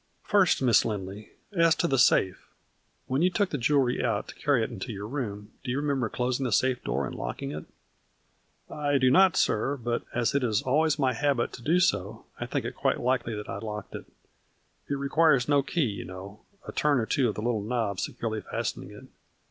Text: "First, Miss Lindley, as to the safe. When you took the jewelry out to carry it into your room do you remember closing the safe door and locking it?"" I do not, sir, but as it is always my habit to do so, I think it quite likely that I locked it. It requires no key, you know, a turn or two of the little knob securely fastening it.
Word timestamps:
"First, 0.33 0.63
Miss 0.63 0.83
Lindley, 0.83 1.29
as 1.55 1.75
to 1.75 1.87
the 1.87 1.99
safe. 1.99 2.49
When 3.05 3.21
you 3.21 3.29
took 3.29 3.51
the 3.51 3.57
jewelry 3.59 4.03
out 4.03 4.27
to 4.29 4.33
carry 4.33 4.63
it 4.63 4.71
into 4.71 4.91
your 4.91 5.05
room 5.07 5.51
do 5.63 5.69
you 5.69 5.77
remember 5.77 6.09
closing 6.09 6.43
the 6.43 6.51
safe 6.51 6.83
door 6.83 7.05
and 7.05 7.13
locking 7.13 7.51
it?"" 7.51 7.65
I 8.87 8.97
do 8.97 9.11
not, 9.11 9.37
sir, 9.37 9.77
but 9.77 10.01
as 10.11 10.33
it 10.33 10.43
is 10.43 10.63
always 10.63 10.97
my 10.97 11.13
habit 11.13 11.53
to 11.53 11.61
do 11.61 11.79
so, 11.79 12.25
I 12.39 12.47
think 12.47 12.65
it 12.65 12.73
quite 12.73 12.99
likely 12.99 13.35
that 13.35 13.47
I 13.47 13.59
locked 13.59 13.93
it. 13.93 14.05
It 14.89 14.95
requires 14.95 15.47
no 15.47 15.61
key, 15.61 15.85
you 15.91 16.05
know, 16.05 16.39
a 16.67 16.71
turn 16.71 16.97
or 16.99 17.05
two 17.05 17.29
of 17.29 17.35
the 17.35 17.43
little 17.43 17.61
knob 17.61 17.99
securely 17.99 18.41
fastening 18.41 18.89
it. 18.89 19.05